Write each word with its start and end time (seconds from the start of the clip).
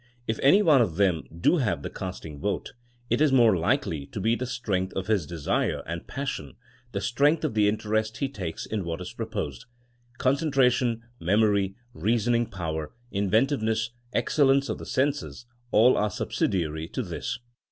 If 0.25 0.39
any 0.41 0.63
one 0.63 0.81
of 0.81 0.95
them 0.95 1.25
do 1.29 1.57
have 1.57 1.83
the 1.83 1.89
casting 1.91 2.39
vote, 2.39 2.73
it 3.11 3.21
is 3.21 3.31
more 3.31 3.55
likely 3.55 4.07
to 4.07 4.19
be 4.19 4.35
the 4.35 4.47
strength 4.47 4.91
of 4.95 5.05
his 5.05 5.27
desire 5.27 5.83
and 5.85 6.07
passion, 6.07 6.55
the 6.91 6.99
strength 7.01 7.43
of 7.45 7.53
the 7.53 7.67
interest 7.67 8.17
he 8.17 8.27
takes 8.27 8.65
in 8.65 8.83
what 8.83 8.99
is 8.99 9.13
proposed. 9.13 9.67
Concentration, 10.17 11.03
memory, 11.19 11.75
reasoning 11.93 12.47
power, 12.47 12.91
inventiveness, 13.11 13.91
excellence 14.11 14.69
of 14.69 14.79
the 14.79 14.87
senses— 14.87 15.45
all 15.71 15.95
are 15.95 16.09
subsidiary 16.09 16.87
to 16.87 17.03
this. 17.03 17.37